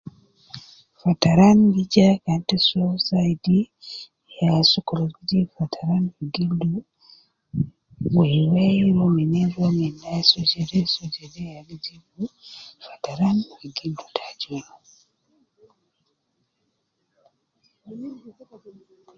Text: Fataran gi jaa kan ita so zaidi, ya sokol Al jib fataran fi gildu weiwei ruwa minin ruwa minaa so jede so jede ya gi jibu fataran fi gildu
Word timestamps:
Fataran 1.01 1.57
gi 1.73 1.83
jaa 1.93 2.15
kan 2.23 2.39
ita 2.43 2.57
so 2.67 2.81
zaidi, 3.07 3.57
ya 4.39 4.51
sokol 4.71 5.01
Al 5.05 5.11
jib 5.29 5.47
fataran 5.57 6.03
fi 6.13 6.23
gildu 6.33 6.71
weiwei 8.15 8.77
ruwa 8.85 9.05
minin 9.17 9.47
ruwa 9.53 9.69
minaa 9.79 10.19
so 10.29 10.39
jede 10.51 10.79
so 10.93 11.03
jede 11.15 11.43
ya 11.55 11.61
gi 11.67 11.77
jibu 11.85 12.23
fataran 12.85 13.37
fi 13.57 13.67
gildu 13.77 14.65